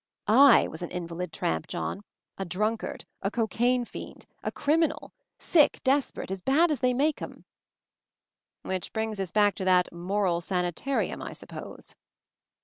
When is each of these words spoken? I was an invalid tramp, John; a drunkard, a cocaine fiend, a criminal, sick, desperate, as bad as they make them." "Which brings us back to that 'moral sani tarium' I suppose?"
I 0.25 0.67
was 0.67 0.81
an 0.81 0.89
invalid 0.89 1.31
tramp, 1.31 1.67
John; 1.67 2.01
a 2.35 2.43
drunkard, 2.43 3.05
a 3.21 3.29
cocaine 3.29 3.85
fiend, 3.85 4.25
a 4.41 4.51
criminal, 4.51 5.13
sick, 5.37 5.79
desperate, 5.83 6.31
as 6.31 6.41
bad 6.41 6.71
as 6.71 6.79
they 6.79 6.91
make 6.95 7.17
them." 7.17 7.45
"Which 8.63 8.93
brings 8.93 9.19
us 9.19 9.29
back 9.29 9.53
to 9.57 9.65
that 9.65 9.93
'moral 9.93 10.41
sani 10.41 10.71
tarium' 10.71 11.21
I 11.21 11.33
suppose?" 11.33 11.93